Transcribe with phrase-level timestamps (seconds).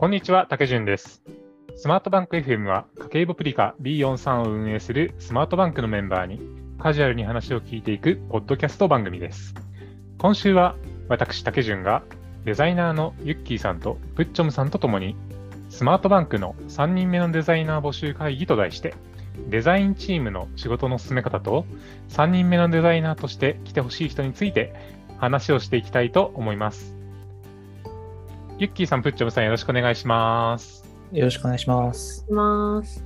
[0.00, 1.24] こんにちは、竹潤です。
[1.74, 6.40] スマートバンク FM は家計簿プリカ B43 を運営するスマートバンクのメンバーに
[6.78, 9.56] カジュアルに話を聞いていくポッドキャスト番組です。
[10.18, 10.76] 今週は
[11.08, 12.04] 私、竹潤が
[12.44, 15.16] デザイナーのユッキーさんとプッチョムさんとともに
[15.68, 18.94] スマートバンクの3人目のデザイナー募集会議と題して
[19.48, 21.66] デザインチームの仕事の進め方と
[22.10, 24.76] 3人目のデザイナーとして来てほしい人について
[25.18, 26.97] 話をしていきたいと思います。
[28.58, 30.84] ユッキーさん、プッチョムさんよろしくお願いします。
[31.12, 32.26] よろしくお願いします。
[32.28, 33.04] ます。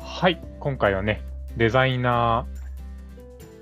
[0.00, 1.22] はい、今回はね、
[1.56, 2.44] デザイナ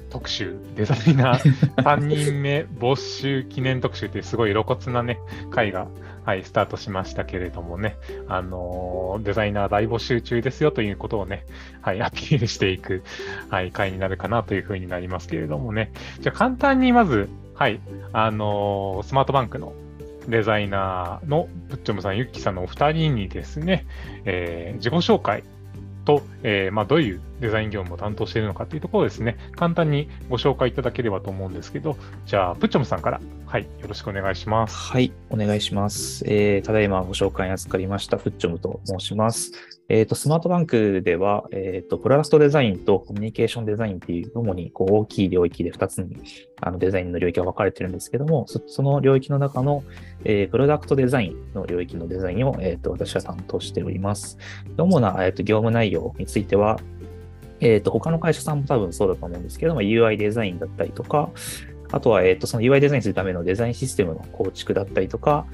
[0.08, 5.18] ー特集、デザイナー3人目募集記念特集というすごい露骨なね、
[5.50, 5.88] 回が、
[6.24, 11.44] はい、スタートしましたけれどもね、あのーデザイナー大募集中ですよということをね、
[11.82, 13.02] はい、アピールしていく、
[13.50, 17.78] はい、回になるかなというふうになりますけれどもね、じゃあ簡単にまず、はい、
[18.14, 19.74] あのースマートバンクの
[20.28, 23.86] デザイナーのプッチョムさん、ユッキーさんのお二人にですね、
[24.24, 25.44] えー自己紹介
[26.04, 34.92] と、えーまあ、どういうデザイン業務を担当しているのかというところですね、簡単にご紹介いただければと思うんですけど、じゃあ、プッチョムさんから、はい、よろしくお願いします。
[34.92, 36.24] はい、お願いします。
[36.26, 39.52] えーただいまご紹介に預かりました、フッチョムと申します。
[39.88, 46.16] えっ、と、スマートバンクでは、えっ、と、プロダクトデザインとコミュニケーションデザインっていう、主にこう大きい領域で2つに
[46.62, 49.82] あのデザインの領域が分かれてるんですけども、その領域の中の、
[50.24, 54.38] えープロダクトデザインの領域のデザインを、えっ、と、私は担当しております。
[54.78, 56.78] 主な、えーと業務内容については、
[57.62, 61.30] えっ、と、他の会社さんも多分そうだと思うんですけども、UI デザインだったりとか、
[61.92, 65.46] あとは、えっ、と、その UI デザインするためのデザインシステムの構築だったりとか、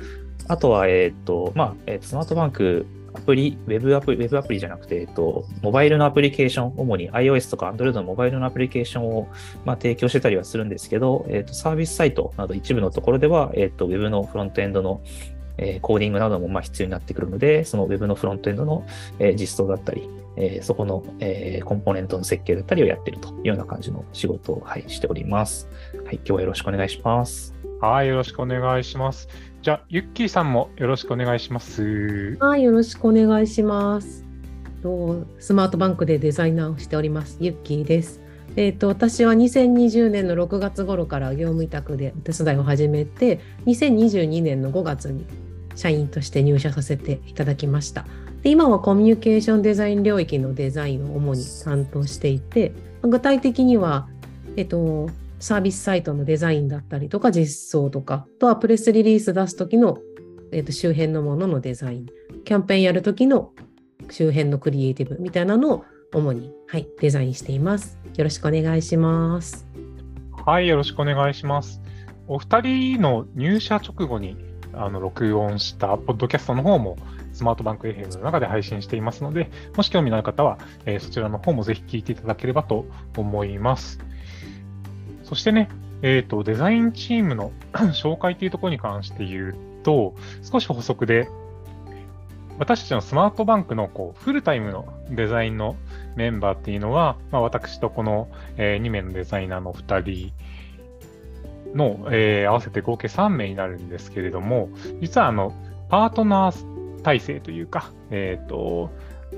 [0.49, 9.29] あとは、えっ、と、まあ、えーとスマートバンクアプリ、ウェブアプリ、ウェブアプリじゃなくて、えっ、と、モバイルのアプリケーション、主に iOS とか Android のモバイルのアプリケーションを、
[9.65, 15.01] まあ、提供してたりはするんですけど、えっ、と、サービスサイトなど一部のところでは、えっ、と、ウェブのフロントエンドの、
[15.61, 18.87] えーコーディングなどもまあ必要になってくるので、そのウェブのフロントエンドの、
[19.19, 20.09] えー実装だったり、
[20.41, 25.69] えーそこの、えーコンポーネントの設計だったりをやってるというような感じの仕事を、はい、しております。
[26.07, 27.55] はい、今日はよろしくお願いします。
[27.81, 29.29] はい、よろしくお願いします。
[29.63, 32.37] じゃあ、ユッキーさんもよろしくお願いします。
[32.41, 34.25] はい、よろしくお願いします。
[34.83, 38.21] とスマートバンクでデザイナーをしております、ユッキーです。
[38.57, 45.27] えっ、と、私は2020年の6月頃から業務委託でお手伝いを始めて、2022年の5月に
[45.75, 48.07] 社員として入社させていただきました。
[48.49, 52.73] で今はコミュニケーションデザイン領域のデザインを主に担当していて、
[53.03, 54.09] 具体的には、
[54.57, 59.99] えっ、と、サービスサイトのデザインだったりとか実装とか、あとはプレスリリース出す時の、
[60.51, 62.07] えっと周辺のもののデザイン、
[62.47, 63.53] キャンペーンやる時の
[64.09, 67.99] 周辺のクリエイティブみたいなのを主に、はい、デザインしています。
[68.17, 69.69] よろしくお願いします。
[70.47, 71.83] はい、よろしくお願いします。
[72.27, 74.39] お二人の入社直後に
[74.73, 76.97] あの録音したポッドキャストの方も
[77.39, 82.85] スマートバンク FM の中で配信していますので、もし興味のある方は、えそちらの方もぜひ聞いていただければと
[83.17, 84.01] 思います。
[85.23, 85.69] そしてね、
[86.03, 87.53] えっ、と、デザインチームの
[87.95, 91.29] 紹介というところに関して言うと、少し補足で、
[92.59, 95.77] 私たちのスマートバンクのこうフルタイムのデザインの
[96.17, 98.27] メンバーっていうのは、まあ、私とこの、
[98.57, 100.33] え2名のデザイナーの2
[101.71, 104.71] 人の、えー合わせて合計3名になるんですけれども、
[105.01, 105.53] 実はあの
[105.89, 108.91] パートナー体制というか、えー、と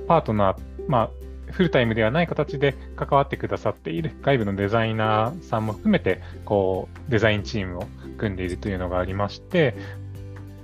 [0.07, 0.57] パートナー、
[0.89, 1.11] まあ、
[1.53, 7.87] フルタイムではない形で関わってくださっている外部のデザイナーさんも含めてこうデザインチームを
[8.19, 9.75] 組んでいるというのがありまして、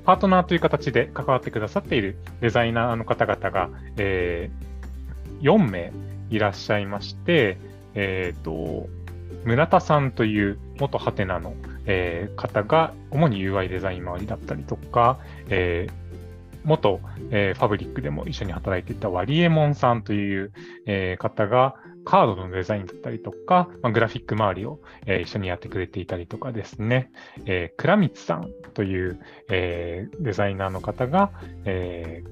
[0.05, 4.51] パートナーという形で関わってくださっているデザイナーの方々が、え
[5.43, 5.93] 4名
[6.31, 7.59] いらっしゃいまして、
[7.95, 8.89] えっ、と、
[9.45, 11.55] 村田さんという元ハテナの、
[11.87, 15.19] えー方が主に UI デザイン周りだったりとか、
[15.49, 16.06] えー
[16.67, 17.01] 元、
[17.31, 20.53] えーファブリックでも一緒に働いていたワリエモンさんという、
[20.87, 27.11] えー方がカードのデザインだったりとか、まあ、グラフィック周りを、えー一緒にやってくれていたりとかですね、
[27.47, 31.31] えー、倉光さんという、えーデザイナーの方が、
[31.65, 32.23] え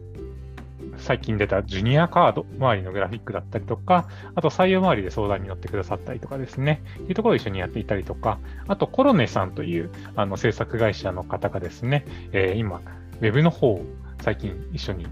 [0.99, 8.39] 最近出たジュニアカード周りのグラフィックだったりとか、あと採用周りで相談に乗ってくださったりとかですね、というところを一緒にやっていたりとか、
[8.69, 13.85] あとコロネさんというあの制作会社の方がですね、えー今、ウェブの方を
[14.25, 15.07] 最近一緒に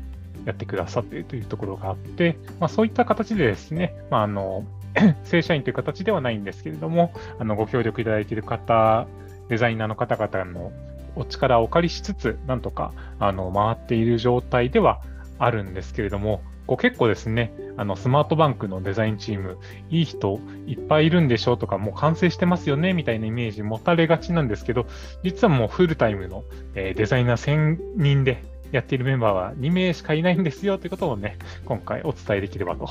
[0.47, 4.65] やってくださっているというところがあって、まあ、そういった形でですね、まあ、あの
[5.25, 9.07] 正社員という形ではないんですけれども、あのご協力いただいている方、
[9.49, 10.73] デザイナーの方々の
[11.15, 15.03] お力をお借りしつつ、なんとかあの回っている状態では
[15.39, 19.59] あるんですけれども、こう結構ですね、あのスマートバンクのデザインチーム、
[19.91, 24.87] いい人いっぱいいるんでしょうとか、もう完成してますよねみたいなイメージ持たれがちなんですけど、
[25.23, 26.45] 実はもうフルタイムの、
[26.75, 28.43] えデザイナー1000人で
[28.73, 31.37] やっているメンバーは2名しかいないんですよということをね、
[31.67, 32.89] 今回お伝えできればと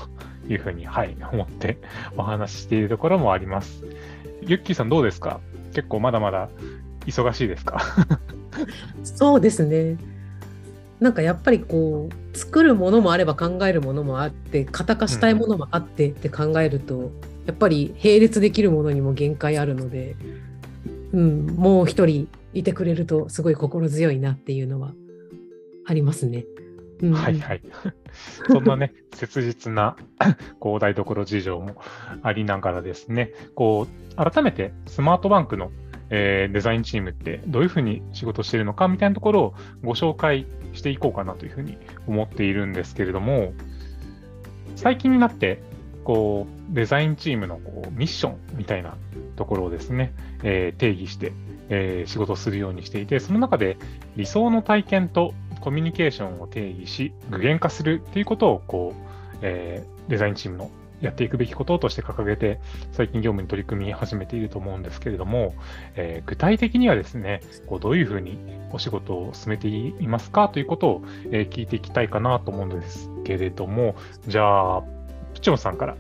[0.47, 1.77] いうふうに、はい、思って
[2.15, 3.83] お話ししているところもあります。
[4.43, 5.41] ゆっきーさんどうですか？
[5.73, 6.49] 結構まだまだ
[7.05, 7.81] 忙しいですか？
[9.03, 9.97] そうですね。
[10.99, 17.11] なんかやっぱりこう作るものもあれば考えるものもあって型化したいものもあってって考えると、うん、
[17.47, 20.15] やっぱり並列できるものにも限界あるので、
[21.11, 24.93] うん、もう一人いてくれるとすごい心強いなっていうのは
[25.85, 26.45] ありますね。
[27.01, 27.61] うん、はいはい。
[28.47, 29.95] そんなね、切実な
[30.59, 31.75] こう台所事情も
[32.21, 35.71] ありながらですね、こう改めてスマートバンクの
[36.13, 43.53] えー、デザインチームってどういうふうに仕事してるのかみたいなところをご紹介していこうかなというふうに思っているんですけれども、
[44.75, 45.63] 最近になって、
[46.03, 48.97] こう、デザインチームのこうミッションみたいな
[49.37, 50.13] ところをですね、
[50.43, 51.31] えー、定義して、
[51.69, 53.77] えー、仕事するようにしていて、その中で
[54.17, 60.69] 理想の体験とコミュニケーションを定義し、具現化するっていうことを、こう、えー、デザインチームの
[60.99, 62.59] やっていくべきこととして掲げて、
[62.91, 65.55] 最近業務に取り組み始めていると思うんですけれども、
[65.95, 68.37] えー、具体的にはですね、こうどういうふうに
[68.71, 73.95] お仕事を進めていますかということを、えー、聞いていきたいかなと思うんですけれども、
[74.27, 74.83] じゃあ、
[75.33, 75.97] プチョンさんから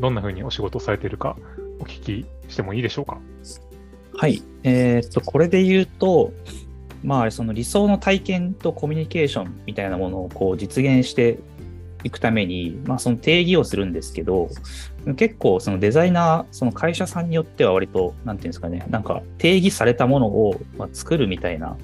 [0.00, 1.36] どんなふうにお仕事をされているか
[1.80, 3.18] お聞きしてもいいでしょうか？
[4.16, 4.42] はい。
[4.62, 6.32] えー、っと、これで言うと、
[7.02, 11.38] まあ、その理想の体験とコミュニケーションみたいなものをこう実現して
[12.04, 14.48] いくために、まあ、その定義をするんですけど、
[15.16, 21.76] 結構そのデザイナー、その会社さんによっては割と、なんていうんですかね、なんか定義されたものをま作るみたいな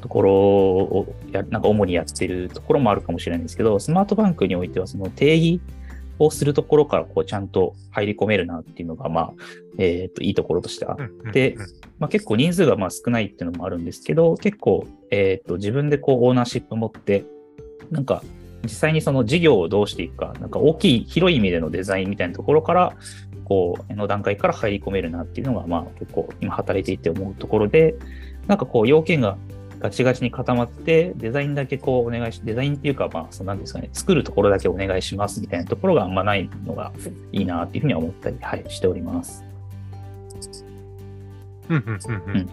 [0.00, 5.60] ところをや、なんか主にやってるところもあるかもしれないんですけど、スマートバンクにおいてはその定義
[6.18, 9.32] をするところからこうちゃんと入り込めるなっていうのが、まあ、
[9.78, 11.56] えっ、と、いいところとしてあって、
[11.98, 17.24] まあ、結構人数がまあ少ないっていうのもあるんですけど、結構、えっ、と、自分でこうオーナーシップ持って、
[17.90, 18.22] なんか
[18.64, 22.92] 実際にその事業をどうしていくか、なんか大きい、広い意味でのデザインみたいなところから、
[23.44, 27.94] こう、の段階から入り込めるなっていうのが、まあ結構今働いていて思うところで、
[28.46, 29.36] なんかこう要件が
[29.78, 36.92] ガチガチに固まって、デザインだけこうお願いし、デザインっていうか、まあ、そのなんですかね、作るところだけお願いしますみたいなところがあんまないのが
[37.32, 39.43] いいなっていうふうには思ったり、はい、しております。
[41.68, 42.48] うんうんうんうん。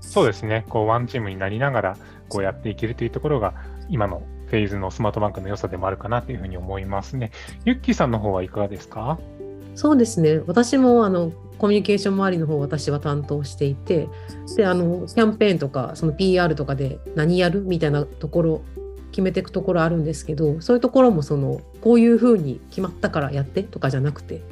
[0.00, 1.96] そうですね、こう、ワンチームになりながら、
[2.28, 3.54] こうやっていけるというところが、
[3.88, 7.30] 今のフェーズのスマートバンクの良さでもあるかなというふうに思いますね。
[7.64, 9.18] ユッキーさんの方はいかがですか？
[9.74, 10.40] そうですね。
[10.46, 14.08] 私もあのコミュニケーション周りの方私は担当していて、
[14.56, 18.62] で、あの、キャンペーンとか、その PR とかで何やるみたいなところ、
[19.10, 24.42] 決めていくところあるんですけど、そういうところもその、こういうふうに決まったからやってとかじゃなくて、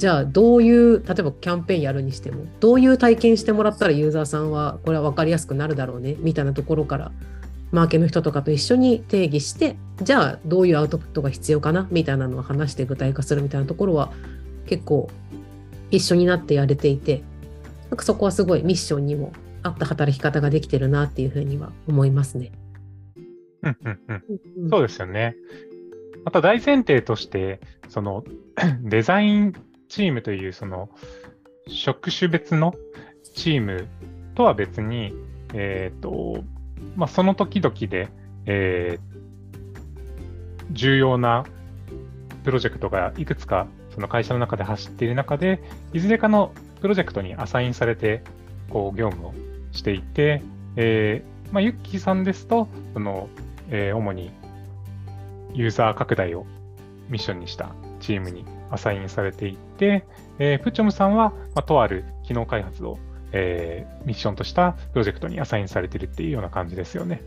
[0.00, 7.12] じゃあどういう、例えばキャンペーンやるにしても、どういう体験してもらったらユーザーさんはこれは分かりやすくなるだろうね、みたいなところから
[7.70, 14.10] マーケの人とかと一緒に定義してじゃあどういうアウトプットが必要かなみたいなのを話して具体化するみたいなところは
[14.66, 15.10] 結構
[15.90, 17.22] 一緒になってやれていて
[17.90, 22.50] なんかそこはすごいミッションにも合った働き方ができてるなっていうふうには思いますね。
[23.62, 24.00] うんうん
[24.62, 25.36] うん、そうですよね。
[26.24, 28.24] また大前提としてその
[28.82, 29.54] デザイン
[29.90, 30.88] チームというその
[31.68, 32.74] 職種別の
[33.34, 33.86] チーム
[34.34, 35.12] とは別に、
[35.52, 36.42] え、ー、と
[36.96, 38.08] まあ、その時々で、
[38.46, 41.44] えー、重要な
[42.42, 48.22] プロジェクトがいくつかその会社の中で走っている中で、いずれかのプロジェクトにアサインされて、
[48.70, 49.34] こう、業務を
[49.72, 50.42] していて、
[50.76, 53.28] えー、まあ、ユッキーさんですと、その、
[53.68, 54.30] えー、主に
[55.52, 56.46] ユーザー拡大を
[57.08, 60.04] ミッションにしたチームにアサインされていて、
[60.38, 62.98] えー、プッチョムさんは、まあ、とある機能開発を
[63.32, 67.22] えー、ミッションとしたプロジェクトにアサインされてるっていうような感じですよね。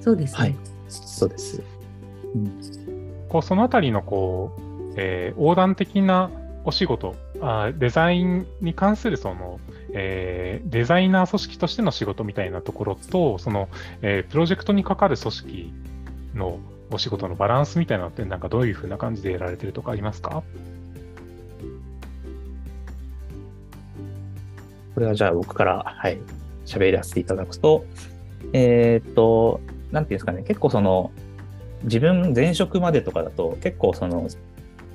[0.00, 0.38] そうですね。
[0.38, 0.56] はい、
[0.88, 1.62] そうです。
[2.34, 6.30] うん、こうそのあたりのこう、えー、横断的な
[6.64, 9.60] お仕事あ、デザインに関するその、
[9.92, 13.68] えー、デザイナー組織としての仕事みたいなところと、その、
[14.02, 15.72] えー、プロジェクトにかかる組織
[16.34, 16.58] の
[16.90, 20.42] お仕事のバランスみたいなのって、なんかどういうふうな感じでやられてるとかありますか？
[24.94, 26.18] これはじゃあ僕から、はい、
[26.64, 27.84] 喋らせていただくと、
[28.52, 29.60] えー、っと、
[29.92, 31.10] なんていうんですかね、結構その、
[31.82, 34.28] 自分前職までとかだと、結構その、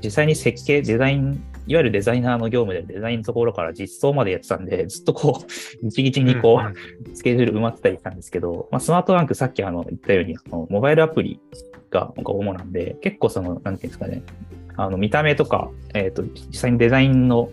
[0.04, 5.46] 実際に設計、デザイン、いわゆるデザイナーの業務でデザインのところから実装までやってたんで、ずっとこう、
[5.86, 11.40] ギチギチにこう、スケジュール埋まってたりしたんですけど、まあ、スマートバンクさっきあの言ったように、あのモバイルアプリ
[11.92, 14.24] が主なんで、結構その、なんていうんですかね、
[14.78, 17.50] あの見た目とか、えっ、ー、と、実際にデザインの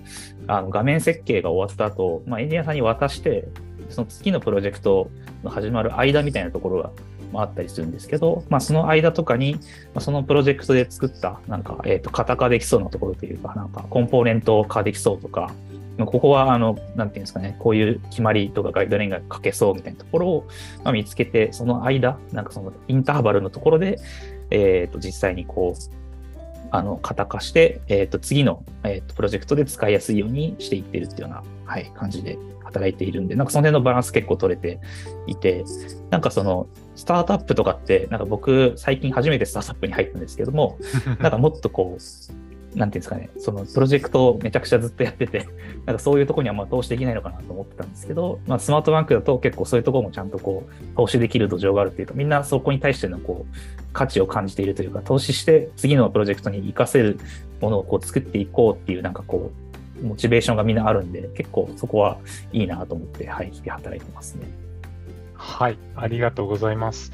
[0.47, 3.49] あの画面設計が終わった後、まあ、エンジニアさんに渡して、
[3.91, 5.11] その次のプロジェクト
[5.43, 6.91] の始まる間みたいなところが
[7.33, 9.59] もあったりするんですけど、まあ、その間とかに、ま
[9.97, 15.53] あ、そのプロジェクトで作った、なんか、えっ、ー、と、型化できそうなところというか、なんか、コンポーネント化できそうとか、
[15.99, 20.49] ここは、あの、なんていうんですかね、こういう決まりとかガイドラインが書けそうみたいなところを、
[20.85, 23.99] まあ、見つけて、その間、なんかそのインターバルのところで、
[24.51, 25.98] えっ、ー、と、実際にこう、
[26.71, 34.81] あの、型化して、えっ、ー、と、次の、えっ、と、プロジェクトで使いやすいようにしていってるっていうような、はい、感じで働いているんで、なんかその辺のバランス結構取れて
[35.27, 35.65] いて、
[36.11, 40.79] なんかその、スタートアップとかって、なんか僕、最近初めてスタートアップに入ったんですけども、
[41.21, 42.03] なんかもっとこう、
[42.79, 45.49] なんていうんですかね、そのプロジェクトをめちゃくちゃずっとやってて、
[45.85, 53.55] なんかそういうところにはまあ投資できないのかなと思ってたんですけど、まあ、スマートバンクだと結構そういうところもちゃんとこう投資できる土壌があるっていうか、みんなそこに対してのこう
[53.93, 57.19] 価値を感じているというか、投資して次のプロジェクトに活かせる
[57.61, 59.51] ものをこう作っていこうっていう、なんかこ
[60.03, 62.19] う、モチベーションがみんなあるんで、結構そこは
[62.53, 64.47] いいなと思って、はい、日々働いてますね。
[65.35, 67.13] はい、ありがとうございます。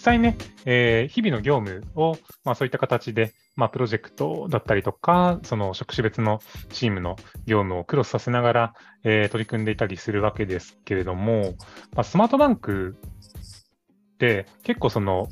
[0.00, 6.40] 際ね、えー、日々の業務を、まあ、そういった形で、まあ、プロジェクトだったりとか、その職種別の
[6.70, 7.16] チームの
[7.46, 11.54] 業務をクロスさせながら、えー、取り組んでいたりするわけですけれども、
[11.94, 12.96] まあ、スマートバンク
[14.14, 15.28] って結構その、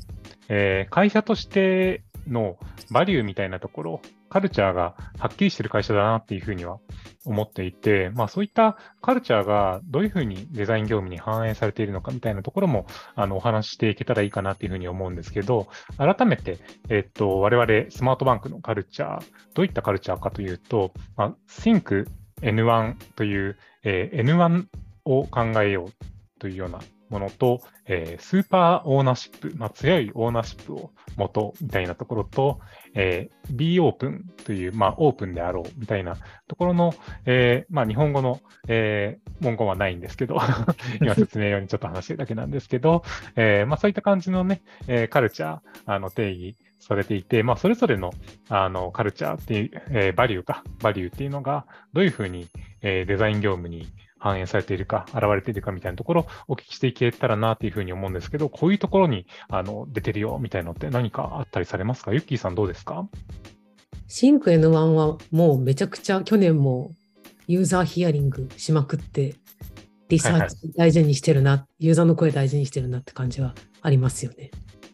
[0.47, 2.57] えー、会社としての
[2.91, 6.79] バリューみたいなところ、カルチャーがはっきりしてる会社だなっていうふうには
[7.25, 15.67] 思っていて、まあそういったカルチャーがどういうふうにデザイン業務に反映されているのかみたいなところも、あの、お話していけたらいいかなっていうふうに思うんですけど、
[15.97, 16.57] 改めて、
[16.89, 19.21] えっと、我々スマートバンクのカルチャー、
[19.53, 22.07] どういったカルチャーかというと、まあ、Think
[22.41, 24.65] N1 という、えー、N1
[25.05, 32.59] を考えようというようなものと、えー、スーパーオーナーシップ、まあ、強いオーナーシップを元みたいなところと、
[32.93, 36.93] えー、B オープンという、まあ、オープンであろうみたいなところの、
[37.25, 40.37] えー、まあ、日本語の、えー、文言はないんですけど、
[41.01, 43.03] 今説明用にちょっと話してるだけなんですけど、
[43.35, 48.11] えー、まあ、そういった感じのね、えー、カルチャー、あの、定義されていて、まあ、それぞれの、
[48.49, 52.47] あの、カルチャーっていう、えー、バリューか、バリューっていうのが、どういうふうに、
[52.81, 53.87] えー、デザイン業務に
[54.19, 62.13] 反映されているか、現れているかみたいなところをお聞きしていけたらなというふうに思うんですけど、こういうところにあの出てるよみたいなのって何かあったりされますか？
[62.13, 63.07] ユッキーさんどうですか？
[64.07, 66.91] シンク N1 はもうめちゃくちゃ去年も
[67.47, 69.35] ユーザーヒアリングしまくって、
[70.09, 74.51] リサーチ大事にしてるな、はいはい、ユーザーの声大事にしてるなって感じはありますよね。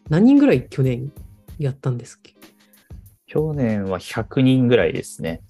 [0.08, 1.10] 何人ぐらい去年
[1.58, 2.34] やったんですっけ？
[3.26, 5.42] 去年は100人ぐらいですね。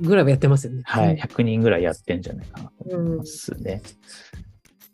[0.00, 0.82] ぐらいはやってますよね。
[0.84, 3.82] はい、100人ぐらいやってんじゃないかなと思いますね。
[4.34, 4.40] うん、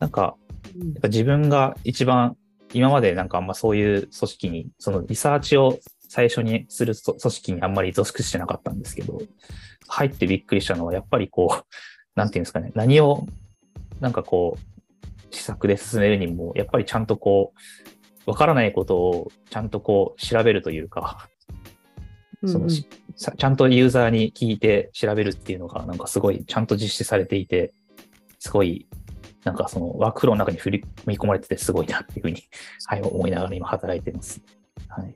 [0.00, 0.36] なんか、
[0.74, 2.36] やっぱ自分が一番、
[2.72, 9.20] 今までなんかあんまそういう組織に、そのリサーチを最初にする組織にあんまり属してなかったんですけど、
[9.88, 11.64] 入ってびっくりしたのは、やっぱりこう、
[12.16, 13.26] なんていうんですかね、何を、
[14.00, 17.52] なんかこう、施策で進めるにも、やっぱりちゃんとこ
[18.26, 21.28] う、わからないことをちゃんとこう調べるというか、
[22.46, 27.72] その、ちゃんとユーザーに聞いて調べるっていうのが、なんかすごいちゃんと実施されていて、
[28.38, 28.86] すごい、
[29.44, 32.42] なんかそのワークフローの中に振り込まれててすごいなっていうふうに、
[32.86, 34.40] はい、思いながら今働いてます。
[34.88, 35.14] はい。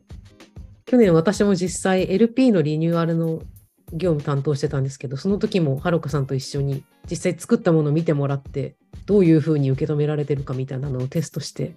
[0.86, 3.42] 去年私も実際 LP のリニューアルの
[3.92, 11.74] 業務担当してたんですけど、その時もはるかさんと一緒に実際作ったものを見てもらって、どういうふうに受け止められてるかみたいなのをテストして、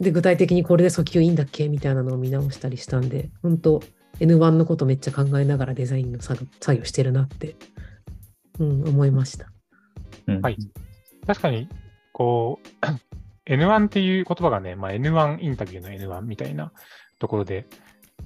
[0.00, 3.82] で、具体的にこれで訴求いいんだっけみたいなのを見直したりしたんで、本当
[4.20, 7.56] N1 のことめっちゃ考えながらデザインの作業してるなって、
[8.58, 9.50] うん、思いました。
[10.42, 10.56] はい。
[11.26, 11.68] 確かに、
[12.12, 12.86] こう、
[13.50, 16.72] N1 っていう言葉がね、まあ、N1 インタビューの N1 みたいな
[17.18, 17.66] ところで、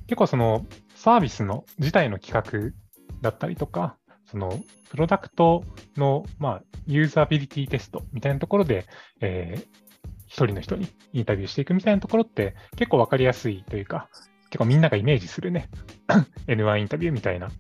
[0.07, 2.75] 結構そのサービスの自体の企画
[3.21, 3.97] だったりとか、
[4.31, 5.65] そのプロダクト
[5.97, 8.87] の、まあ、ユーザビリティテストみたいなところで、
[9.21, 9.67] えー、
[10.27, 14.09] 一人の人にインタビューしていくみたいなところって結構わかりやすいというか、
[14.51, 15.69] 結構みんながイメージするね、
[16.47, 17.51] N1 インタビューみたいな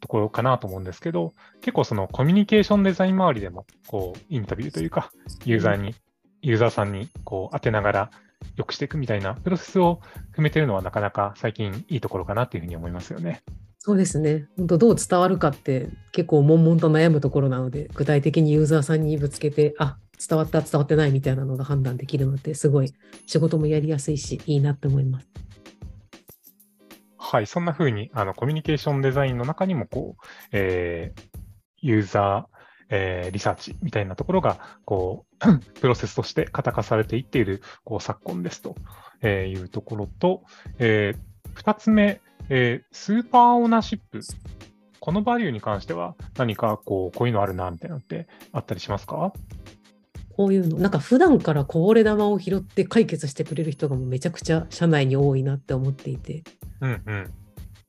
[0.00, 5.10] ところかなと思うんですけど、結構そのコミュニケーションデザイン周りでも、こう、インタビューというか、
[5.44, 5.94] ユーザーに、
[6.42, 8.10] ユーザーさんにこう当てながら
[8.56, 10.00] 良くしていくみたいなプロセスを
[10.36, 13.42] 踏めてるのはなかなか最近いいところかなっていうふうに思いますよね。
[13.78, 14.46] そうですね。
[14.56, 22.92] 本当どう伝わるかって結構悶々と悩むところなので、具体的にユーザーさんにぶつけて、あ、伝わった、伝わってないみたいなのが判断できるのってすごい
[23.26, 25.28] 仕事もやりやすいし、いいなって思います。
[27.34, 31.38] はい、そんな風に、あの、コミュニケーションデザインの中にも、こう、えー、
[31.82, 32.54] ユーザー、
[32.90, 38.76] えー、リサーチみたいなところが、こう、 プロセスとして型化されていっている、こう、昨今ですと
[39.26, 40.44] いうところと、
[40.78, 41.18] えー、
[41.54, 44.20] 二つ目、えー、スーパーオーナーシップ。
[45.00, 49.32] このバリューに関しては何かこう、こういうのあるな、みたいなのってあったりしますか？
[50.36, 56.44] こういうの、なんか普段からこぼれ玉を拾って解決してくれる人がもうめちゃくちゃ社内に多いなって思っていて、
[56.80, 57.30] うんうん。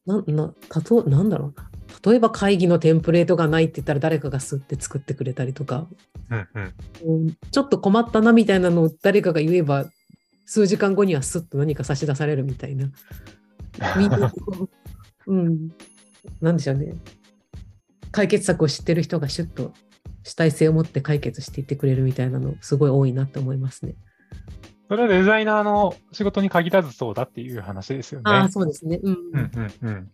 [0.05, 1.69] ななたとなんだろうな。
[2.05, 5.87] 例えば会議のテンプレートがないって言ったら誰かがすって作ってくれたりとか、
[6.29, 6.73] うんうん。
[7.05, 9.85] うんちょっと困ったなみたいなのを誰かが言えば、
[10.45, 12.91] 数時間後にはスッと何か差し出されるみたいな。
[13.97, 14.31] みんな、
[15.27, 15.69] うん、
[16.41, 16.95] なんでしょうね。
[18.11, 19.73] 解決策を知ってる人がシュッと
[20.23, 23.95] 主体性を持って解決していってくれるみたいなの、すごい多いなって思いますね。
[24.87, 28.31] それはデザイナーの仕事に限らずそうだっていう話ですよね。
[28.31, 28.99] ああ、そうですね。
[29.01, 29.13] うん。
[29.13, 29.51] うん
[29.81, 30.11] うんうん。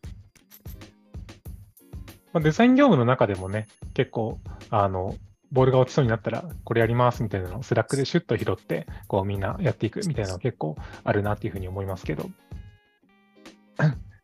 [2.33, 5.15] まあ、デザイン業務の中でもね、結構、あの、
[5.51, 12.29] ボールが落ちそうになったら、これやりますみたいなのを Slack でシュッと拾って、こうみんなやっていくみたいなのが結構あるなっていうふうに思いますけど、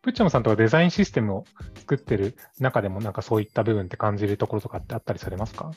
[0.01, 1.43] プッチャムさんとかデザインシステムを
[1.75, 5.71] 作ってる中でもなんかそういった部分って感じるところとかってあったりされますか？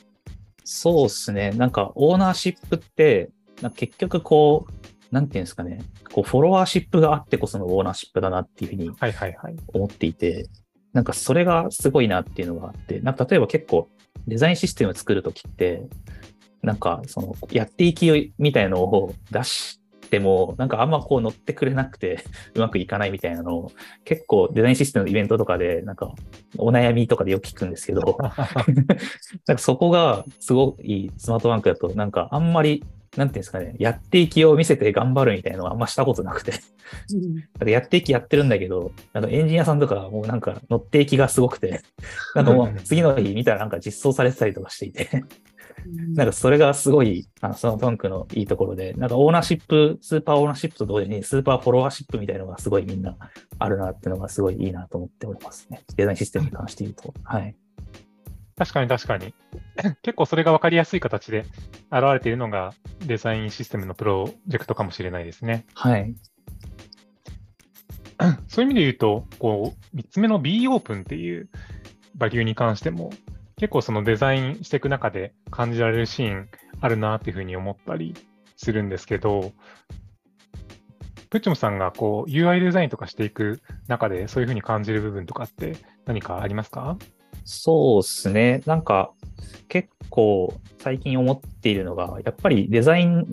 [0.63, 1.51] そうですね。
[1.51, 3.29] なんか、オーナーシップって、
[3.61, 9.55] なんか結局こう、なんていうんですかね、こう、フォロワーシップがあってこそのオーナーシップだなっていうふうにはいはいはい。
[9.73, 10.47] 思っていて、
[10.93, 13.89] なんかそれがすごいなっていうのがあって、なんか例えば結構
[14.27, 15.83] デザインシステムを作るときって、
[16.61, 23.71] なんかそのやっていきみたいのを出しても、なんかあんまこう乗ってくれなくてうまくいかないみたいなのを
[24.05, 26.13] 結構デザインシステムのイベントとかでなんか
[26.57, 32.83] お悩みとかでよく聞くんですけど、 なんかそこがすごいスマートバンクだとなんかあんまり
[33.17, 36.53] なんていうんですかね、やっていきを見せて頑張るみたいなのはあんましたことなくて、
[37.65, 41.81] やっていきやってるんだけど、なんかエンジニアさんとかもうなんか乗っていきがすごくて、
[42.35, 45.25] なんかもう次の日見たらなんか実装されてたりとかしていて、
[46.15, 53.17] なんかそれがすごい、あの、そのバンクのいいところで、なんかオーナーシップ、スーパーオーナーシップと同時にスーパーフォロワーシップみたいなのがすごいみんな
[53.59, 55.81] あるなっていうのがすごいいいなと思っておりますね。
[55.95, 57.13] デザインシステムに関して言うと。
[57.23, 57.55] はい。
[58.61, 59.33] 確かに確かに。
[60.03, 61.45] 結構それが分かりやすい形で
[61.91, 65.65] 現れているのがデザインシステムのプロジェクトかもしれないですね。
[65.73, 66.13] はい。
[68.47, 71.49] そういう意味で言うと、こう、3つ目の B オープンっていう
[72.13, 73.09] バリューに関しても、
[73.57, 76.49] 結構そのデザインしていく中で感じられるシーン
[76.81, 78.13] あるなっていうふうに思ったり
[78.57, 79.53] するんですけど、
[81.31, 86.99] プッチョムさんがこう UI デザインとかしていく中でそういうふうに感じる部分とかって何かありますか？
[87.43, 88.61] そうですね。
[88.65, 89.11] なんか、
[89.67, 93.25] 結構最近思っているのが、やっぱりデザインっ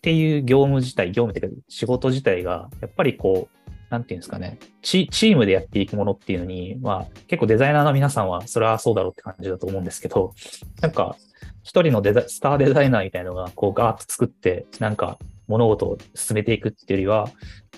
[0.00, 10.34] ていう業務自体、業務っていうか仕事自体が、やっぱりこう、なんていうんですかね、チチームでやっていくものっていうのに、まあ結構デザイナーの皆さんはそれはそうだろうって感じだと思うんですけど、
[10.80, 11.16] なんか
[11.62, 17.28] 一人のデザスターデザイナーみたいなのがこうガーッと作って、なんか物事を進めていくっていうよりは、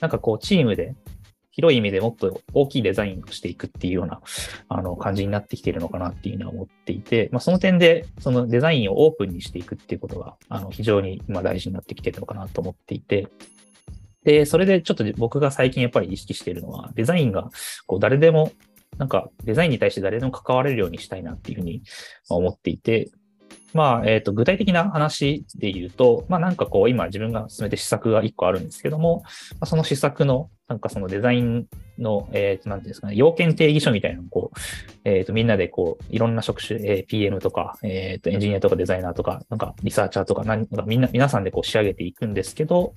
[0.01, 0.95] なんかこうチームで
[1.57, 4.21] 広い意味でもっと大きいデザインをしていくっていうような
[4.69, 13.27] あの感じになってきているのかなっていうのは思っていて、まあ、その点でそのデザインをオープンにしていくっていうことがあの非常に今大事になってきているのかなと思っていて、
[14.27, 17.49] で、それでちょっと僕が最近やっぱり意識しているのは、デザインが
[17.87, 18.53] こう誰でも、
[18.99, 21.83] なんかデザインに対して誰でも関われるようにしたいなっていうふうに
[22.29, 23.09] 思っていて、
[23.77, 31.67] まあ、えっ、と、具体的な話で言うと、まあなんかこう今自分が進めて施策が一個あるんですけども、まあ、その施策のなんかそのデザイン
[31.99, 34.59] の、えっ、と、なんていうんですかね、要件定義書みたいなのをこう、
[35.05, 42.95] えっ、と、みんなでこう、いろんな職種、え PM とか、えっ、と、エンジニアとかデザイナーとか、なんかリサーチャーとか、なんかみんな、皆さんでこう仕上げていくんですけど、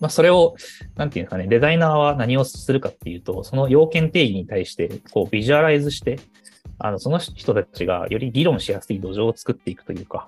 [0.00, 0.54] まあ、それを、
[0.96, 6.18] なんていうんですかね、デザイナーは何をするかっていうと、その要件定義に対して、こう、ビジュアライズして、
[6.78, 10.26] あの、その人たちがより議論しやすい土壌を作っていくというか、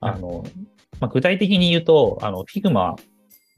[0.00, 0.44] あの、
[1.00, 2.94] まあ、具体的に言うと、あの、Figma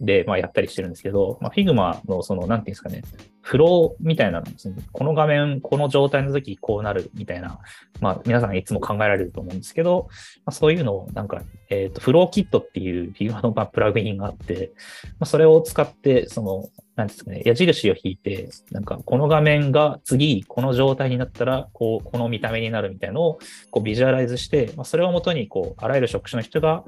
[0.01, 3.03] で、まあ、やったりしてるんですけど、まあ、Figma の、その、なんていうんですかね、
[3.41, 7.59] フローみたいなのですね、この画面、この状態の時こうなるみたいな、
[8.01, 10.09] まあ、皆さんいつも考えられると思うんですけど、
[10.45, 11.43] まあ、そういうのを、なんか、
[11.73, 14.73] えっ、と、フローキットっていう Figma のまあプラグインがあって、
[15.19, 23.39] まあ、それを使って、その、なんですかね、矢印を引いて、なんか、この画面が次、この状態になったら、こう、この見た目になるみたいなのを、
[23.71, 26.85] こう、ビジュアライズして、まあ、それをもとに、こう、あらゆる職種の人が、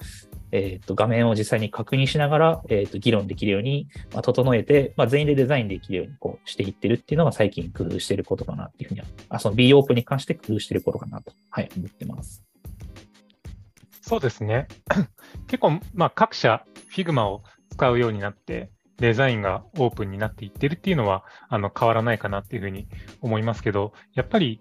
[0.52, 12.53] えっ、と、画面を実際に確認しながら、えっ、と、議論できるように、まあ、整えて、まあ、全員でデザインできるように、こう、していってるっていうのが最近工夫してることかなっていうふうには、あ、その B オープンに関して工夫してることかなと、はい、思ってます。
[14.06, 14.68] そうですね。
[15.48, 16.62] 結構、まあ、各社
[16.94, 22.86] Figma を使うようになって、デザインがオープンになっていってるっていうのはあの変わらないかなっていうふうに
[23.22, 24.60] 思いますけど、やっぱり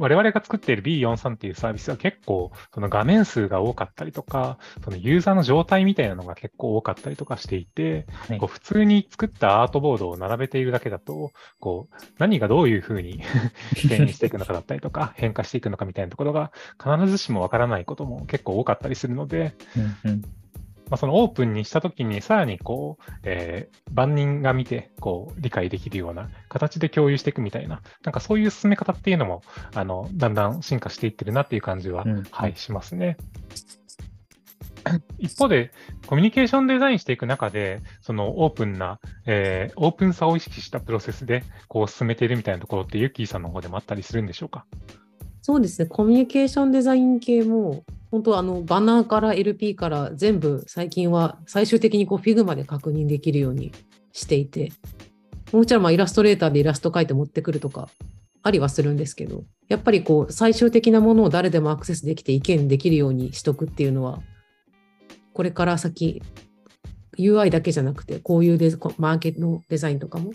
[0.00, 8.38] 我々が作っている B43 っていうサービスは結構、その画面数が多かったりとか、そのユーザーの状態みたいなのが結構多かったりとかしていて、はい。
[8.38, 13.20] こう普通に作ったアートボードを並べているだけだと、こう何がどういうふうに
[13.76, 16.50] 変異していくのかだったりとか、変化していくのかみたいなところが
[16.82, 19.54] 必ずしもわからないことも結構多かったりするので、
[20.04, 20.22] うんうん
[20.90, 29.42] まあ、そのオープンにしたときに、さらにこう、えー万人が見て、こう、理解できるような形で共有していくみたいな、なんかそういう進め方っていうのも、
[29.74, 32.22] あの、だんだん進化していってるなっていう感じは、うん。
[32.30, 33.16] はい、しますね。
[35.18, 35.72] 一方で、
[36.06, 44.64] コミュニケーションデザインしていく中で、そのオープンな、えーオープンさを意識したプロセスで、こう進めているみたいなところって、ユッキーさんの方でもあったりするんでしょうか？
[45.42, 53.72] そうですね、コミュニケーションデザイン系も、本当あのバナーから LP から全部最近は最終的にこう Figma で確認できるように
[54.12, 54.72] していて、
[55.52, 57.88] もちろんまイラストレーターでイラスト描いて持ってくるとか
[58.42, 64.20] ありはするんですけど、やっぱりこう最終的なものを誰でもアクセスできて意見できるようにしとくっていうのは、
[65.32, 66.22] これから先
[67.16, 70.32] UI だけじゃなくて、こういうデマーケットのデザインとかも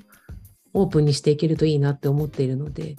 [0.73, 2.95] オープンにしていけるといいなって思っているので、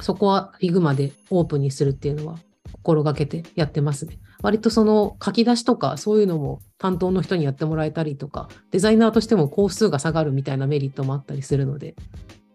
[0.00, 2.38] そこは Figma でオープンにするっていうのは
[2.82, 4.18] 心がけてやってますね。
[4.42, 11.94] 割とその書き出しとかそういうのも担当の人にやってもらえたりとか、デザイナーとしても工数が下がるみたいなメリットもあったりするので、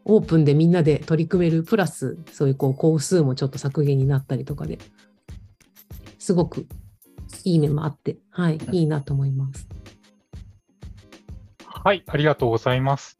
[0.03, 4.79] オープンでみんなで取り組める、プラスそういうこう工数もちょっと削減になったりとかで、
[6.17, 6.67] すごく
[7.43, 9.67] いい面もあって、はい、いいなと思います。
[11.65, 13.14] はい、ありがとうございます。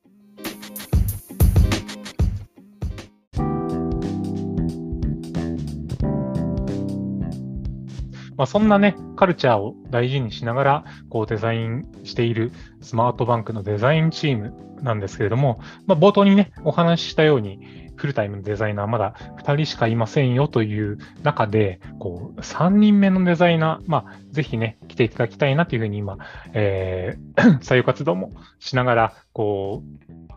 [8.38, 26.18] まあ、そんなね、カルチャーを大事にしながら、こうデザインしているスマートバンクのデザインチームなんですけれども、まあ、冒頭にね、お話ししたように、フルタイムのデザイナーまだ2人しかいませんよという中で、こう、3人目のデザイナー、まあ、ぜひね、来ていただきたいなというふうに今、
[26.54, 29.84] えー 採用活動もしながら、こ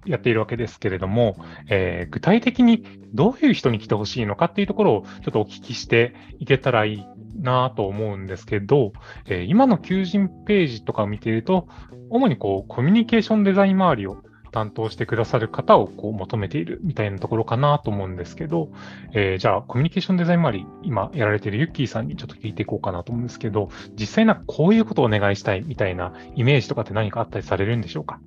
[0.07, 1.37] う、やっているわけですけれども、
[1.69, 7.05] えー具体的にどういう人に来てほしいのかっていうところをちょっとお聞きしていけたらいい
[7.39, 8.93] なと思うんですけど、
[9.27, 11.69] えー今の求人ページとかを見ていると、
[12.11, 18.71] 主にこうコミュニケーションデザイン周りを担当してくださる方をこう求めているみたいなところかなと思うんですけど、
[19.13, 28.21] えーじゃあコミュニケーションデザイン周り、今やられているユッキーさんにちょっと聞いていこうかなと思うんですけど、実際なんかこういうことをお願いしたいみたいなイメージとかって何かあったりされるんでしょうか？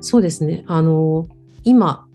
[0.00, 0.64] そうですね。
[0.66, 1.28] あの、
[1.62, 2.06] 今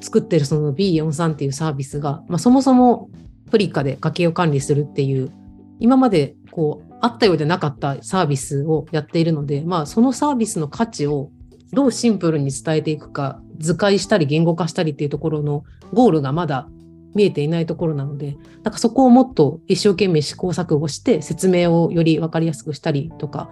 [0.00, 3.08] 作ってるその B43 っていうサービスが、まあ、そもそも
[3.50, 5.30] プリカで家計を管理するっていう、
[5.78, 11.30] 今までこう、あったようでなかったサービスをやっているので、まあ、そのサービスの価値を
[11.72, 16.68] どうシンプルに伝えていくか、図解したり言語化したりっていうところのゴールがまだ
[17.14, 23.50] 見えていないところなので、なんかそこをもっと一生懸命試行錯誤して説明をより分かりやすくしたりとか、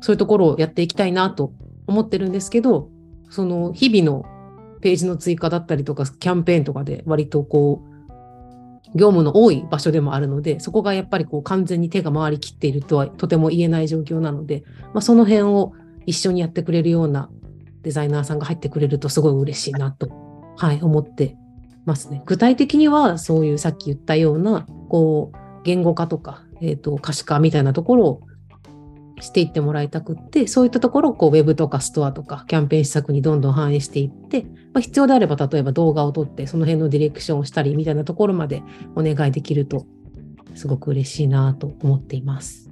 [0.00, 1.52] そういうところをやっていきたいなと
[1.86, 2.90] 思ってるんですけど、
[3.30, 4.24] その日々の
[4.80, 7.95] ページの追加だったりとか、キャンペーンとかで割とこう、
[8.94, 15.72] 業務の多い場所でもあるので、そこがやっぱりこう完全に手が回りきっているとはとても言えない状況なので、まあ、その辺を
[16.06, 17.28] 一緒にやってくれるような
[17.82, 20.08] デザイナーさんが入ってくれるとすごい嬉しいなと、
[20.56, 21.36] はい、思って
[21.84, 22.22] ますね。
[22.26, 28.22] 具体的にはそういうさっき言ったような、こう、言語化とか、えっ、と、可視化みたいなところを
[29.20, 38.62] していってもらいたくって、そういったところをこうウェブとかストアとかキャンペーン施策にどんどん反映していって、まあ、必要であれば例えば動画を撮ってその辺のディレクションをしたりみたいなところまで
[38.94, 39.86] お願いできると
[40.54, 42.70] すごく嬉しいなと思っています。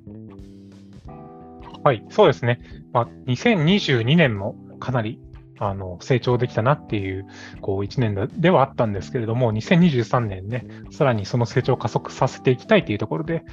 [1.83, 2.61] はい、そうですね。
[2.93, 5.21] まあ、2022年もかなり
[5.59, 7.27] あの成長できたなっていう
[7.61, 13.45] こう1年ではあったんですけれども、2023年ね、さらにその成長を加速させていきたいというところで、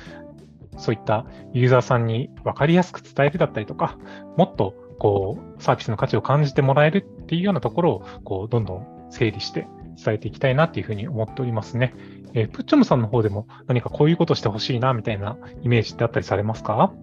[0.77, 3.97] そういったユーザーさんに分かりやすく伝えるだったりとか、
[4.38, 9.67] もっとこうサービスの価値を感じてもらえるっていうようなところをこうどんどん整理して
[10.03, 11.93] 伝えていきたいなっていうふうに思っておりますね。
[12.34, 16.93] えープッチョムさんの方でも何かこういうことしてほしいなみたいなイメージってあったりされますか？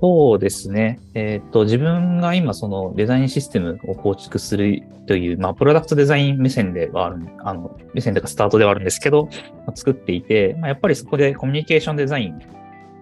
[0.00, 0.98] そうですね。
[1.14, 9.28] えっ、と、自分が今、そのデザインシステムを構築するという、まあ、プロダクトデザイン目線ではある、あの、目線というかスタートではあるんですけど、
[9.76, 12.40] 作っていて、まあ、やっぱりそこでコミュニケーションデザイン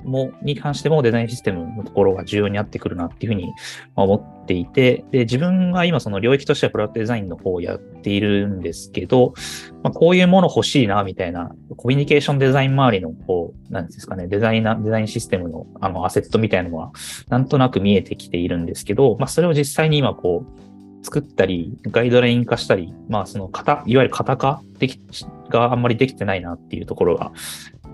[0.05, 3.53] も、に関してもデザインシステムのところが重要になってくるなっていうふうに
[3.97, 9.35] 思っていて、で、自分が今その領域としてはプロダクトデザインの方をやっているんですけど、
[9.83, 16.93] まあ、こういうもの欲しいな、みたいな、コミュニケーションデザイン周りの、こう、なんですかね、デザイナー、デザインシステムの、あの、アセットみたいなのは、
[17.29, 20.61] なんとなく見えてきているんですけど、まあ、それを実際に今、こう、
[21.03, 25.01] 作ったり、ガイドライン化したり、まあその型、いわゆる型化でき
[25.49, 27.33] があんまりできてないなっていうところが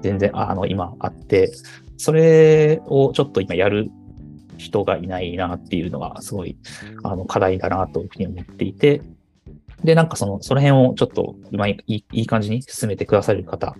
[0.03, 1.53] 全然あの今あって、
[1.96, 3.90] それをちょっと今やる
[4.59, 6.56] 人がいないなっていうのがすごい
[7.02, 9.02] あの課題だなというふうに思っていて、
[9.85, 13.74] で、なんかその、その辺をちょっとうまい、いい感じに進めてくださる方っ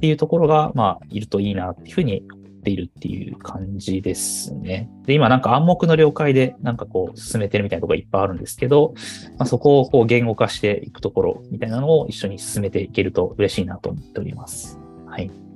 [0.00, 4.90] ていうところが、まあ、いるといいなっていうふうに思っているっていう感じですね。
[5.06, 8.94] で、今なんか暗黙の了解でなんかこう進めてるみたいなところがいっぱいあるんですけど、
[9.38, 14.78] まあ、そこをこう言語化していくところみたいなのを一緒に進めていけると嬉しいなと思っております。
[15.06, 15.47] はい。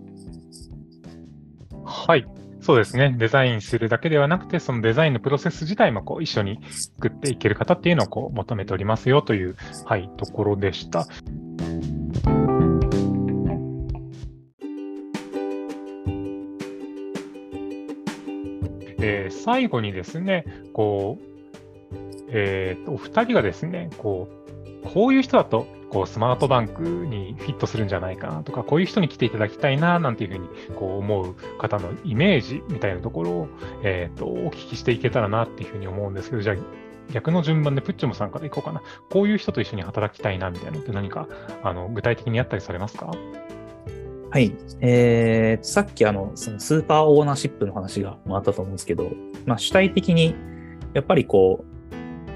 [1.92, 2.26] はい。
[2.62, 3.14] そうですね。
[3.18, 11.06] デザインするだけではなくて、そのデザインのプロセス自体もこう一緒に作っていける方っていうのをこう求めておりますよという、はい、ところでした。
[19.04, 21.24] えー、最後にですね、こう、
[22.28, 24.28] えー、お二人がですね、こ
[24.84, 33.48] う、こういう人だとこうスマートバンクにフィットするんじゃないかなとか、こういう人に来ていただきたいななんていうふうにこう思う方のイメージみたいなところを、
[33.82, 36.56] えーと、お聞きしていけたらなっていうふうに思うんですけど、じゃあ
[37.12, 38.80] 逆の順番でプッチョムさんからいこうかな。
[39.10, 41.28] こういう人と一緒に働きたいなみたいなのって何か
[41.62, 43.10] あの具体的にあったりされますか？
[44.30, 44.54] はい。
[44.80, 49.10] えー、さっきあの、そのスーパーオーナーシップの話があったと思うんですけど、
[49.44, 50.34] まあ主体的に
[50.94, 51.71] やっぱりこう、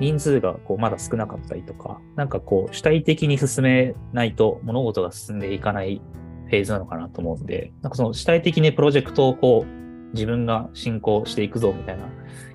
[0.01, 6.01] 人数がこうまだ少なかったりとか、なんかこう主体的に進めないと物事が進んでいかない
[6.47, 12.05] フェーズなのかなと思うんで、なんかその主体的にプロジェクトをこう自分が進行していくぞみたいな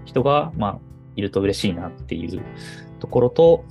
[0.06, 0.80] 人が、まあ、
[1.16, 2.42] いると嬉しいなっていう
[3.00, 3.66] ところと、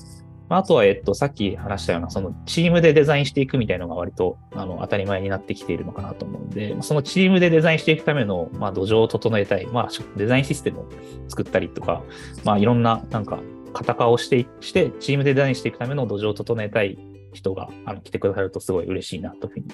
[0.52, 10.88] あとは、えっと、さっき話したような、そのチームでデザインしていくみたいなのが割とあの当たり前になってきているのかなと思うんで、そのチームでデザインしていくための、まあ、土壌を整えたい、まあ、デザインシステムを
[11.28, 12.02] 作ったりとか、
[12.44, 13.38] まあ、いろんな、なんか、
[13.72, 16.98] 型化をしてして、チームでデザインしていくための土壌を整えたい
[17.32, 19.66] 人があの来てくださるとすごい嬉しいなというふうに、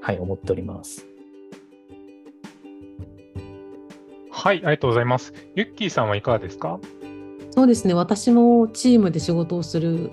[0.00, 1.06] はい、思っております。
[4.30, 5.32] はい、ありがとうございます。
[5.54, 6.80] ユッキーさんはいかがですか？
[7.50, 10.10] そうですね、私もチームで仕事をする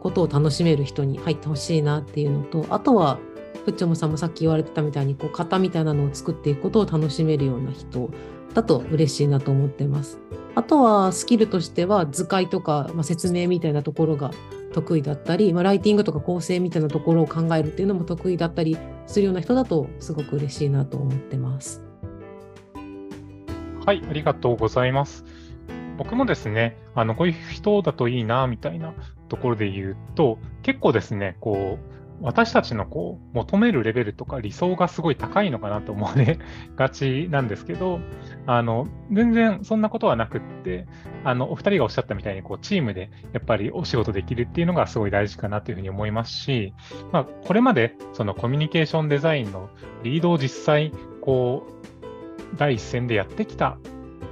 [0.00, 3.18] ことを楽しめる人に入ってほしいなっていうのと、あとは、
[3.64, 8.10] プッチョムさんもさっき言われてたみたいにこう型みたいなのを作っていくことを楽しめるような人
[8.54, 10.18] だと嬉しいなと思ってます。
[10.54, 14.30] あとはスキルとしては図解とか、まあ、説明みたいなところが
[14.72, 21.82] 得意だったり、まあ、ライティングとか構成みたいなところを考えるっていうのも得意だったりするような人だとすごく嬉しいなと思ってます。
[23.84, 25.24] はい、ありがとうございます。
[25.98, 28.94] 僕もですね、あのこういう人だといいなみたいな
[29.28, 36.38] ところで言うと、結構ですね、こう私たちのこう求めるレベルとか理想がすごい高いのかなと思われ
[36.76, 38.00] がちなんですけど、
[38.46, 40.86] あの全然そんなことはなくって、
[41.24, 46.72] あのお二人がおっしゃったみたいにこうチームでやっぱりお仕事できるっていうのがすごい大事かなというふうに思いますし、
[47.10, 49.68] まあ、これまでそのコミュニケーションデザインの
[50.02, 53.78] リードを実際こう第一線でやってきた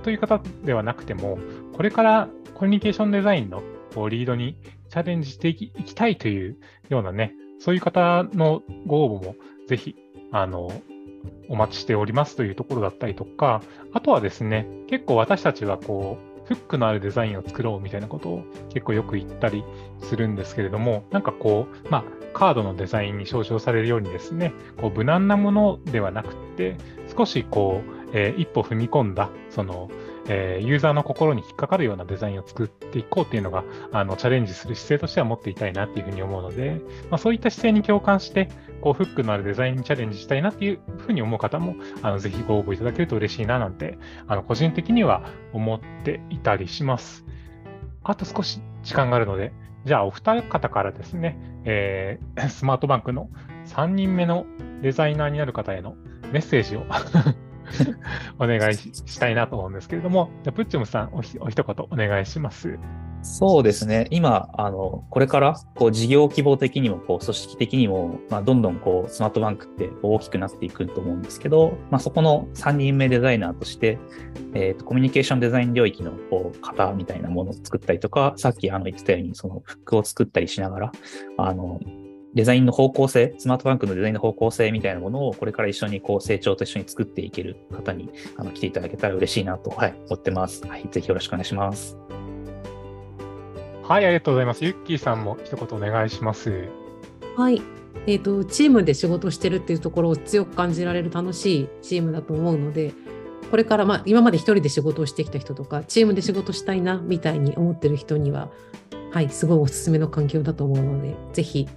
[0.03, 1.39] という方ではなくても、
[1.75, 3.63] これからコミュニケーションデザインの
[3.95, 4.57] こうリードに
[4.89, 9.37] チャレンジしていきたいというようなね、そういう方のご応募も
[9.69, 9.95] ぜひ、
[10.33, 10.73] あの、
[11.49, 18.43] お待ちしておりますというところだったりとか、あとはですね、結構私たちはこう、フックのあるデザインを作ろうみたいなことを
[18.73, 19.63] 結構よく言ったり
[20.01, 26.77] するんですけれども、なんかこう、まあ、カードのデザインに象徴されるようにですね、こう無難なものではなくて、
[27.17, 29.89] 少しこう、えー、一歩踏み込んだ、その、
[30.33, 38.49] えー、ユーザーの心に引っかかるようなデザインを作っていこうっていうのが、あの、チャレンジする姿勢としては持っていたいなっていうふうに思うので、まあ、そういった姿勢に共感して、
[38.81, 47.27] こう、フックのあるデザインにチャレンジしたいなっていうふうに思う方も、あの、ぜひご応募いただけると嬉しいななんて、あの、個人的には思っていたりします。
[48.05, 49.53] あと少し時間があるので、
[49.85, 53.31] じゃあお二方からですね、えー、スマートバンクの
[53.67, 54.47] 3人目の
[54.83, 55.97] デザイナーになる方への
[56.33, 56.85] メッセージを
[58.39, 62.79] お願いしたいなと思うんですけれども、じゃプッチョムさんおひ、お一言お願いします。
[63.23, 64.07] そうですね。
[64.11, 73.99] 今、あの、これから、こう、事業規模的にも、こう、組織的にも、まあ、どんどん、こう、スマートバンクって大きくなっていくと思うんですけど、まあ、そこの3人目デザイナーとして、
[74.55, 80.93] え、ー、と、コミュニケーションデザイン領域の、こう、型みたいなものを作ったりとか、さっき、あの、言ってたように、その、フックを作ったりしながら、
[81.37, 81.79] あの、
[82.35, 90.65] デザインの方向性、スマートバンクのデザインの方向性みたいなものをこれから一緒にこう成長と一緒に作っていける方にあの来ていただけたら嬉しいなと、はい、思ってます。
[90.67, 91.97] はい、ぜひよろしくお願いします。
[93.83, 94.65] はい、ありがとうございます。
[94.65, 96.69] ゆっきーさんも一言お願いします。
[97.37, 97.61] はい。
[98.07, 102.95] えーと、チームで仕事してるっていうところを強く感じられる楽しいチームだと思うので
[103.51, 108.49] これから、まあ、今まで一人で仕事をしてきた人とかチームで仕事したいなみたいに思ってる人には
[109.11, 111.69] はい、すごいおすすめの環境だと思うので、ぜひ、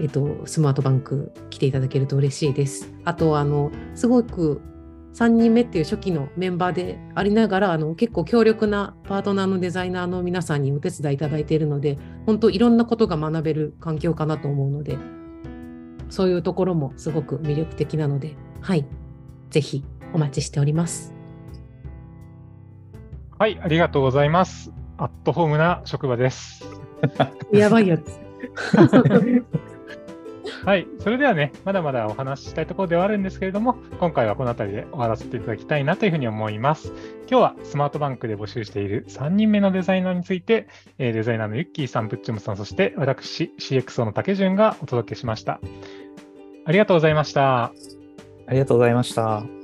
[0.00, 2.92] えっと、スマートバンク来ていただけると嬉しいです。
[3.04, 4.60] あと、あの、すごく
[5.14, 14.96] 3人目っていう初期のメンバーでありながら、あの、結構強力なパートナーのデザイナーの皆さんにお手伝いいただいているので、本当いろんなことが学べる環境かなと思うので、
[16.08, 18.86] そういうところもすごく魅力的なので、はい、
[19.50, 21.14] ぜひお待ちしております。
[23.38, 24.72] はい、ありがとうございます。
[24.96, 26.64] アットホームな職場です。
[27.52, 28.20] やばいやつ。
[30.64, 36.92] はい、それではね、まだまだお話ししたいところではあるんですけれども、今回はこの辺りで終わらせていただきたいなというふうに思います。
[37.30, 40.68] 今日はスマートバンクで募集している3人目のデザイナーについて、
[40.98, 45.60] えデザイナーのユッキーさん、プッチムさん、そして私、CXO の竹潤がお届けしました。
[46.64, 47.72] ありがとうございました。
[48.46, 49.57] ありがとうございました。